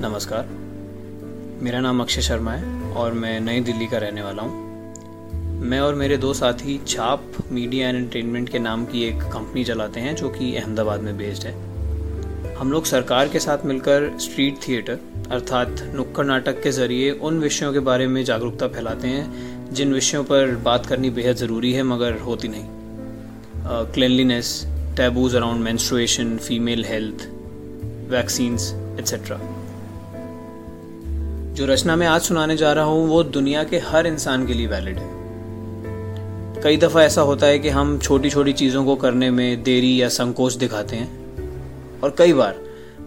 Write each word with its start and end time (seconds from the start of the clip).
नमस्कार। 0.00 0.46
मेरा 1.62 1.80
नाम 1.80 2.00
अक्षय 2.02 2.22
शर्मा 2.22 2.52
है 2.52 2.92
और 2.92 3.12
मैं 3.12 3.40
नई 3.40 3.60
दिल्ली 3.60 3.86
का 3.86 3.98
रहने 3.98 4.22
वाला 4.22 4.42
हूँ। 4.42 5.60
मैं 5.60 5.78
और 5.80 5.94
मेरे 5.94 6.16
दो 6.16 6.32
साथी 6.34 6.78
छाप 6.88 7.24
मीडिया 7.52 7.88
एंड 7.88 7.98
एंटरटेनमेंट 7.98 8.48
के 8.48 8.58
नाम 8.58 8.84
की 8.86 9.02
एक 9.02 9.22
कंपनी 9.32 9.64
चलाते 9.64 10.00
हैं 10.00 10.16
जो 10.16 10.28
कि 10.28 10.54
अहमदाबाद 10.56 11.00
में 11.00 11.16
बेस्ड 11.18 11.46
है। 11.46 11.54
हम 12.56 12.72
लोग 12.72 12.84
सरकार 12.84 13.28
के 13.28 13.38
साथ 13.38 13.66
मिलकर 13.66 14.10
स्ट्रीट 14.20 14.58
थिएटर 14.68 14.98
अर्थात 15.30 15.82
नुक्कड़ 15.94 16.26
नाटक 16.26 16.62
के 16.62 16.70
ज़रिए 16.72 17.10
उन 17.10 17.38
विषयों 17.40 17.72
के 17.72 17.80
बारे 17.80 18.06
में 18.06 18.22
जागरूकता 18.24 18.68
फैलाते 18.68 19.08
हैं, 19.08 19.72
जिन 19.72 19.92
विषयों 19.92 20.24
पर 20.24 20.56
बात 20.64 20.86
करनी 20.86 21.10
बेहद 21.10 21.36
ज़रूरी 21.36 21.72
है, 21.72 21.82
मगर 21.82 22.18
होती 22.20 22.48
नहीं। 22.48 23.92
Cleanliness 23.92 24.62
taboos 24.96 25.36
around 25.36 25.64
menstruation 25.64 26.36
female 26.38 26.84
health 26.84 27.28
vaccines 28.10 28.72
etcetera 28.98 29.40
जो 31.54 31.66
रचना 31.66 31.94
मैं 31.96 32.06
आज 32.06 32.20
सुनाने 32.20 32.56
जा 32.56 32.72
रहा 32.72 32.84
हूँ, 32.84 33.06
वो 33.08 33.22
दुनिया 33.24 33.62
के 33.64 33.78
हर 33.78 34.06
इंसान 34.06 34.46
के 34.46 34.54
लिए 34.54 34.66
वैलिड 34.66 34.96
है। 34.98 36.62
कई 36.62 36.76
दफ़ा 36.76 37.02
ऐसा 37.02 37.22
होता 37.22 37.46
है 37.46 37.58
कि 37.58 37.68
हम 37.68 37.98
छोटी 37.98 38.30
छोटी 38.30 38.52
चीज़ों 38.52 38.84
को 38.84 38.96
करने 38.96 39.30
में 39.30 39.62
देरी 39.62 40.02
या 40.02 40.08
संकोच 40.08 40.54
दिखाते 40.54 40.96
हैं, 40.96 42.00
और 42.00 42.14
कई 42.18 42.32
बार 42.32 42.58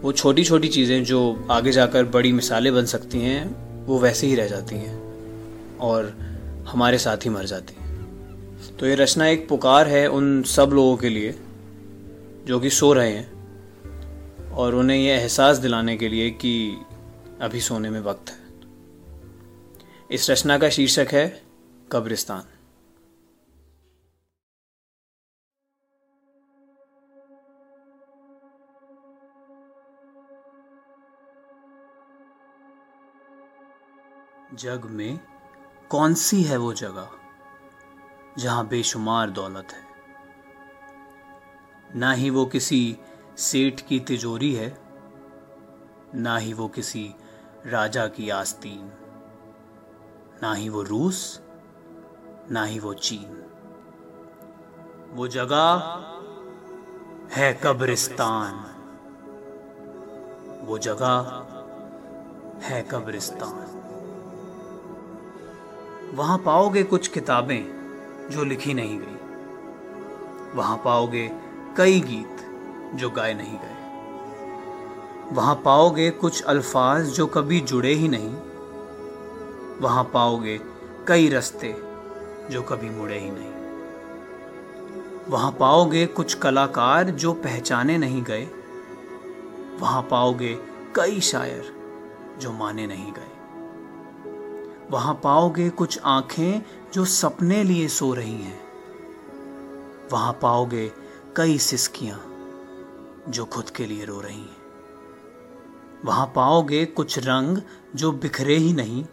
वो 0.01 0.11
छोटी 0.11 0.43
छोटी 0.43 0.67
चीज़ें 0.67 1.03
जो 1.03 1.47
आगे 1.51 1.71
जाकर 1.71 2.05
बड़ी 2.05 2.31
मिसालें 2.31 2.73
बन 2.73 2.85
सकती 2.85 3.20
हैं, 3.20 3.85
वो 3.85 3.99
वैसे 3.99 4.27
ही 4.27 4.35
रह 4.35 4.48
जाती 4.48 4.75
हैं, 4.75 4.98
और 5.79 6.13
हमारे 6.67 6.98
साथ 6.98 7.25
ही 7.25 7.29
मर 7.29 7.45
जाती 7.45 7.75
हैं। 7.75 8.77
तो 8.79 8.87
ये 8.87 8.95
रचना 8.95 9.27
एक 9.27 9.48
पुकार 9.49 9.87
है 9.87 10.07
उन 10.07 10.41
सब 10.48 10.70
लोगों 10.73 10.98
के 10.98 11.09
लिए 11.09 11.35
जो 12.48 12.59
कि 12.59 12.70
सो 12.70 12.93
रहे 12.93 13.11
हैं, 13.11 13.31
और 14.51 14.75
उन्हें 14.75 14.98
यह 14.98 15.15
एहसास 15.15 15.57
दिलाने 15.57 15.98
के 15.98 16.09
लिए 16.09 16.29
कि 16.31 16.77
अभी 17.41 17.62
सोने 17.62 17.90
में 17.90 18.00
वक्त 18.02 18.30
है। 18.30 18.48
इस 20.12 20.30
रचना 20.30 20.57
का 20.57 20.70
शीर्षक 20.70 21.07
है 21.12 21.44
कब्रिस्तान। 21.91 22.44
जग 34.54 34.85
में 34.85 35.20
कौन 35.90 36.13
सी 36.13 36.41
है 36.44 36.57
वो 36.57 36.74
जगह 36.74 37.10
जहाँ 38.38 38.68
बेशुमार 38.68 39.29
दौलत 39.29 39.68
है? 39.72 39.88
ना 41.96 42.12
ही 42.13 42.29
वो 42.29 42.46
किसी 42.46 42.98
सेठ 43.38 43.82
की 43.82 43.99
तिजोरी 43.99 44.54
है, 44.55 44.77
ना 46.16 46.38
ही 46.38 46.54
वो 46.54 46.68
किसी 46.68 47.13
राजा 47.68 48.07
की 48.07 48.29
आस्तीन। 48.29 48.91
ना 50.43 50.54
ही 50.54 50.70
वो 50.70 50.82
रूस, 50.82 51.41
ना 52.51 52.63
ही 52.63 52.79
वो 52.79 52.93
चीन। 52.93 53.43
वो 55.13 55.27
जगह 55.27 55.73
है 57.32 57.62
कब्रिस्तान। 57.63 58.54
वो 60.65 60.77
जगह 60.77 61.45
है 62.63 62.82
कब्रिस्तान। 62.84 63.73
वहाँ 66.13 66.38
पाओगे 66.38 66.84
कुछ 66.84 67.07
किताबें 67.07 67.63
जो 68.31 68.44
लिखी 68.44 68.73
नहीं 68.73 69.00
गई। 69.00 69.18
वहाँ 70.56 70.81
पाओगे 70.85 71.31
कई 71.78 72.00
गीत 72.00 72.38
जो 72.95 73.09
गाए 73.09 73.34
नहीं 73.34 73.59
गए। 73.59 73.76
वहाँ 75.33 75.61
पाओगे 75.66 76.11
कुछ 76.11 76.44
अल्फाज 76.44 77.06
जो 77.06 77.28
कभी 77.28 77.59
जुड़े 77.59 77.94
ही 77.94 78.07
नहीं। 78.07 78.35
वहाँ 79.81 80.03
पाओगे 80.03 80.61
कई 81.07 81.29
रस्ते 81.29 81.81
जो 82.51 82.61
कभी 82.61 82.89
मुड़े 82.89 83.19
ही 83.19 83.31
नहीं। 83.31 83.51
वहाँ 85.27 85.51
पाओगे 85.51 86.05
कुछ 86.05 86.33
कलाकार 86.33 87.09
जो 87.09 87.33
पहचाने 87.33 87.97
नहीं 87.97 88.23
गए। 88.23 88.47
वहाँ 89.79 90.01
पाओगे 90.01 90.59
कई 90.95 91.21
शायर 91.21 91.73
जो 92.39 92.51
माने 92.51 92.87
नहीं 92.87 93.13
गए। 93.13 93.31
वहाँ 94.91 95.13
पाओगे 95.23 95.69
कुछ 95.69 95.99
आँखें 96.05 96.61
जो 96.93 97.05
सपने 97.05 97.63
लिए 97.63 97.87
सो 97.87 98.13
रही 98.13 98.41
हैं। 98.41 98.59
वहाँ 100.11 100.33
पाओगे 100.41 100.91
कई 101.35 101.57
सिस्कियाँ 101.57 102.23
जो 103.29 103.45
खुद 103.45 103.69
के 103.69 103.85
लिए 103.85 104.05
रो 104.05 104.19
रही 104.19 104.41
हैं। 104.41 104.66
वहाँ 106.06 106.34
पाओगे 106.35 106.85
कुछ 106.85 107.19
रंग 107.19 107.58
जो 107.96 108.12
बिखरे 108.12 108.56
ही 108.56 108.74
नहीं। 108.74 109.06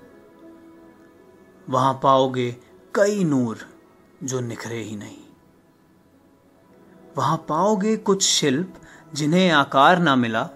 वहाँ 1.71 2.01
पाओगे 2.03 2.57
कई 2.95 3.25
नूर 3.25 3.59
जो 4.23 4.41
निखरे 4.41 4.83
ही 4.83 4.97
नहीं। 4.97 5.19
वहाँ 7.17 7.37
पाओगे 7.37 7.97
कुछ 7.97 8.23
शिल्प 8.23 8.75
जिन्हें 9.15 9.51
आकार 9.51 9.99
ना 9.99 10.17
मिला। 10.17 10.51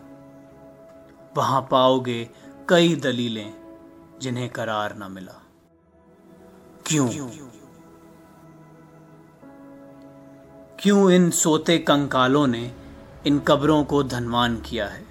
वहाँ 1.36 1.68
पाओगे 1.70 2.30
कई 2.68 2.96
दलीलें 2.96 3.54
जिन्हें 4.20 4.50
करार 4.50 4.96
ना 4.96 5.08
मिला। 5.08 5.42
क्यों? 6.86 7.08
क्यों 10.80 11.10
इन 11.10 11.30
सोते 11.30 11.78
कंकालों 11.78 12.46
ने 12.46 12.74
इन 13.26 13.38
कब्रों 13.38 13.84
को 13.84 14.02
धनवान 14.02 14.60
किया 14.60 14.86
है? 14.86 15.07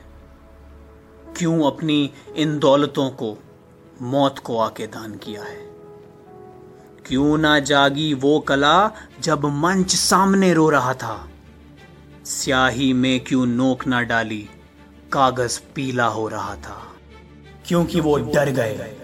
क्यों 1.37 1.71
अपनी 1.71 2.11
इन 2.35 2.59
दौलतों 2.59 3.09
को 3.09 3.37
मौत 4.01 4.39
को 4.39 4.59
आके 4.59 4.87
दान 4.87 5.15
किया 5.15 5.43
है? 5.43 5.67
क्यों 7.05 7.37
ना 7.37 7.59
जागी 7.59 8.13
वो 8.13 8.39
कला 8.39 8.91
जब 9.19 9.45
मंच 9.45 9.95
सामने 9.95 10.53
रो 10.53 10.69
रहा 10.69 10.93
था? 10.93 11.29
स्याही 12.25 12.93
में 12.93 13.19
क्यों 13.19 13.45
नोक 13.45 13.87
ना 13.87 14.01
डाली 14.01 14.49
कागज़ 15.11 15.59
पीला 15.75 16.05
हो 16.05 16.27
रहा 16.27 16.55
था? 16.55 16.91
क्योंकि 17.67 17.99
वो 17.99 18.17
डर 18.17 18.49
गए। 18.49 18.97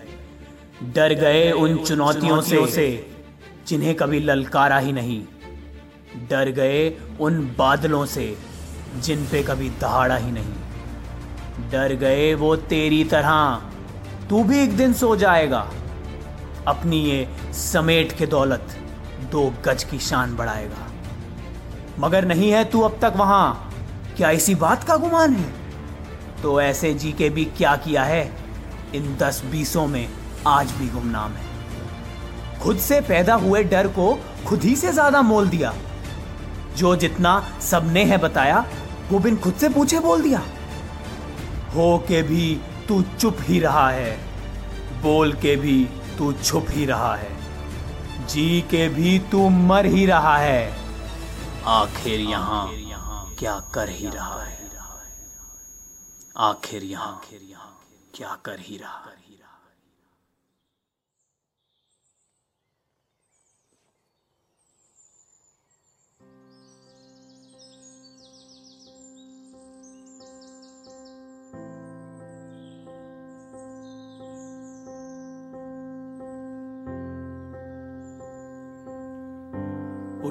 डर 0.83 1.13
गए 1.13 1.51
उन 1.51 1.77
चुनौतियों 1.77 2.41
से, 2.41 2.67
से 2.67 3.15
जिन्हें 3.67 3.95
कभी 3.95 4.19
ललकारा 4.19 4.77
ही 4.77 4.91
नहीं। 4.91 5.23
डर 6.29 6.51
गए 6.51 6.97
उन 7.19 7.55
बादलों 7.57 8.05
से 8.05 8.37
जिन 8.99 9.25
पे 9.25 9.43
कभी 9.43 9.69
दहाड़ा 9.69 10.15
ही 10.15 10.31
नहीं। 10.31 10.53
डर 11.71 11.93
गए 11.95 12.33
वो 12.33 12.55
तेरी 12.55 13.03
तरह। 13.03 13.61
तू 14.29 14.43
भी 14.43 14.59
एक 14.59 14.75
दिन 14.77 14.93
सो 14.93 15.15
जाएगा। 15.15 15.67
अपनी 16.67 16.97
ये 16.97 17.27
समेट 17.53 18.11
के 18.11 18.25
दौलत 18.25 18.75
दो 19.31 19.53
गज 19.65 19.83
की 19.83 19.99
शान 19.99 20.35
बढ़ाएगा। 20.35 20.87
मगर 21.99 22.25
नहीं 22.25 22.51
है 22.51 22.63
तू 22.65 22.81
अब 22.81 22.97
तक 23.01 23.13
वहाँ। 23.15 23.69
क्या 24.17 24.29
इसी 24.29 24.55
बात 24.55 24.83
का 24.83 24.97
गुमान 24.97 25.33
है? 25.33 25.51
तो 26.41 26.61
ऐसे 26.61 26.93
जी 26.93 27.11
के 27.11 27.29
भी 27.29 27.45
क्या 27.45 27.75
किया 27.75 28.03
है? 28.03 28.23
इन 28.95 29.15
दस 29.17 29.41
बीसों 29.45 29.87
में 29.87 30.07
आज 30.47 30.71
भी 30.71 30.87
गुमनाम 30.87 31.31
है। 31.31 32.59
खुद 32.59 32.77
से 32.77 32.99
पैदा 33.01 33.35
हुए 33.35 33.63
डर 33.63 33.87
को 33.87 34.13
खुद 34.47 34.63
ही 34.63 34.75
से 34.75 34.91
ज़्यादा 34.91 35.21
मोल 35.21 35.47
दिया। 35.47 35.73
जो 36.77 36.95
जितना 36.95 37.39
सबने 37.61 38.03
है 38.03 38.17
बताया, 38.17 38.65
वो 39.11 39.19
बिन 39.19 39.37
खुद 39.37 39.53
से 39.53 39.69
पूछे 39.69 39.99
बोल 39.99 40.21
दिया। 40.21 40.41
हो 41.75 41.97
के 42.07 42.21
भी 42.23 42.55
तू 42.87 43.01
चुप 43.19 43.37
ही 43.41 43.59
रहा 43.59 43.89
है, 43.89 44.17
बोल 45.01 45.33
के 45.33 45.55
भी 45.55 45.83
तू 46.17 46.31
छुप 46.33 46.65
ही 46.69 46.85
रहा 46.85 47.15
है, 47.15 47.31
जी 48.27 48.61
के 48.71 48.87
भी 48.89 49.17
तू 49.31 49.47
मर 49.49 49.85
ही 49.85 50.05
रहा 50.05 50.37
है। 50.37 50.73
आखिर 51.67 52.19
यहाँ 52.19 52.65
क्या 53.39 53.59
कर 53.73 53.89
ही 53.89 54.07
रहा 54.07 54.43
है? 54.43 54.61
आखिर 56.41 56.83
यहाँ 56.83 57.21
क्या 58.13 58.37
कर 58.45 58.59
ही 58.59 58.77
रहा 58.77 59.09
है? 59.09 59.32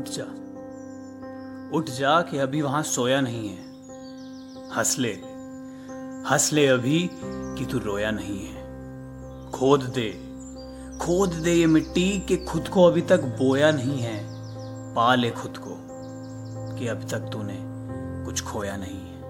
उठ 0.03 0.09
जा। 0.09 0.25
उठ 1.79 1.91
जा 1.91 2.23
कि 2.23 2.39
अभी 2.39 2.63
वहाँ 2.63 2.83
सोया 2.83 3.21
नहीं 3.21 3.49
है। 3.49 3.63
हंस 4.71 4.97
ले। 4.99 5.13
हंस 6.31 6.51
ले 6.53 6.67
अभी 6.67 7.11
कि 7.23 7.65
तू 7.65 7.79
रोया 7.79 8.11
नहीं 8.11 8.47
है। 8.47 8.63
खोद 9.53 9.83
दे। 9.83 10.11
खोद 10.99 11.29
दे 11.29 11.53
ये 11.53 11.67
मिट्टी 11.67 12.21
कि 12.29 12.37
खुद 12.37 12.69
को 12.69 12.85
अभी 12.85 13.03
तक 13.03 13.23
बोया 13.23 13.71
नहीं 13.71 13.99
है। 13.99 14.27
पा 14.95 15.15
ले 15.15 15.31
खुद 15.31 15.55
को 15.57 15.79
कि 16.79 16.87
अभी 16.87 17.05
तक 17.05 17.19
तूने 17.19 17.59
कुछ 18.25 18.45
खोया 18.45 18.77
नहीं 18.77 19.01
है। 19.01 19.23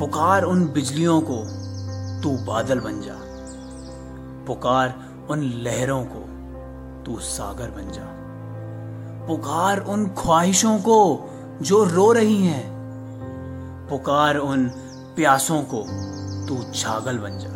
पुकार 0.00 0.42
उन 0.42 0.68
बिजलियों 0.68 1.20
को, 1.20 1.38
तू 2.22 2.44
बादल 2.44 2.80
बन 2.80 3.00
जा। 3.00 3.16
पुकार 4.46 5.16
उन 5.30 5.40
लहरों 5.40 6.04
को, 6.04 6.34
तू 7.04 7.20
सागर 7.20 7.70
बन 7.70 7.90
जा। 7.90 8.23
पुकार 9.28 9.78
उन 9.78 10.06
ख्वाहिशों 10.06 10.78
को 10.78 11.30
जो 11.62 11.84
रो 11.84 12.12
रही 12.12 12.46
हैं। 12.46 12.74
पुकार 13.90 14.36
उन 14.36 14.68
प्यासों 15.16 15.62
को 15.74 15.78
तू 16.46 16.72
छागल 16.72 17.18
बन 17.18 17.38
जा। 17.42 17.54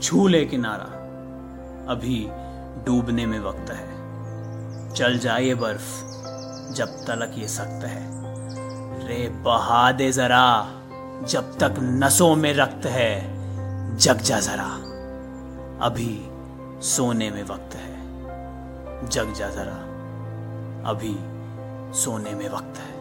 छू 0.00 0.28
ले 0.28 0.44
किनारा, 0.44 1.04
अभी 1.92 2.28
डूबने 2.86 3.26
में 3.26 3.40
वक्त 3.40 3.70
है। 3.70 3.94
चल 4.94 5.18
जाए 5.18 5.54
बर्फ़, 5.54 6.04
जब 6.74 6.86
तलक 6.86 7.32
ये 7.38 7.48
सख्त 7.48 7.84
है। 7.84 8.14
रे 9.08 9.28
बहा 9.28 9.92
दे 9.92 10.12
जरा, 10.12 10.72
जब 11.28 11.58
तक 11.58 11.74
नसों 11.78 12.36
में 12.36 12.54
रक्त 12.54 12.86
है, 12.86 13.34
जग 13.96 14.16
जा 14.16 14.40
जरा। 14.40 14.80
अभी 15.86 16.28
सोने 16.82 17.30
में 17.30 17.42
वक्त 17.42 17.74
है। 17.74 17.93
जग 19.08 19.32
जा 19.32 19.48
जरा। 19.48 19.94
अभी 20.90 21.16
सोने 21.98 22.34
में 22.34 22.48
वक्त 22.48 22.78
है। 22.78 22.94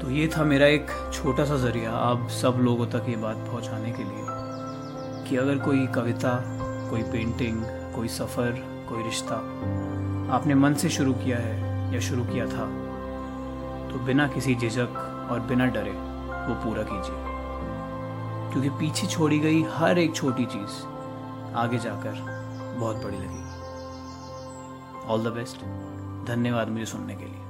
तो 0.00 0.10
ये 0.10 0.28
था 0.28 0.44
मेरा 0.44 0.66
एक 0.66 0.86
छोटा 1.14 1.44
सा 1.44 1.56
ज़रिया 1.56 1.92
आप 1.92 2.28
सब 2.28 2.58
लोगों 2.60 2.86
तक 2.86 3.04
ये 3.08 3.16
बात 3.16 3.36
पहुँचाने 3.36 3.92
के 3.92 4.04
लिए 4.04 4.26
कि 5.28 5.36
अगर 5.36 5.58
कोई 5.58 5.86
कविता, 5.86 6.44
कोई 6.90 7.02
पेंटिंग 7.02 7.62
कोई 7.94 8.08
सफ़र, 8.08 8.50
कोई 8.88 9.02
रिश्ता 9.02 9.34
आपने 10.34 10.54
मन 10.54 10.74
से 10.74 10.88
शुरू 10.88 11.12
किया 11.12 11.38
है 11.38 11.94
या 11.94 12.00
शुरू 12.00 12.24
किया 12.24 12.46
था 12.46 12.87
तो 13.92 13.98
बिना 13.98 14.28
किसी 14.28 14.54
झिझक 14.54 15.28
और 15.30 15.40
बिना 15.40 15.66
डरे 15.66 15.90
वो 16.48 16.54
पूरा 16.64 16.82
कीजिए। 16.82 17.16
क्योंकि 18.52 18.70
पीछे 18.70 19.06
छोड़ी 19.06 19.38
गई 19.38 19.62
हर 19.62 19.98
एक 19.98 20.14
छोटी 20.14 20.44
चीज़ 20.44 20.86
आगे 21.56 21.78
जाकर 21.78 22.12
बहुत 22.78 22.96
बड़ी 22.96 23.16
लगेगी। 23.16 23.44
ऑल 25.06 25.24
द 25.24 25.26
बेस्ट 25.26 25.56
धन्यवाद 26.28 26.68
मुझे 26.68 26.86
सुनने 26.86 27.14
के 27.14 27.24
लिए। 27.24 27.47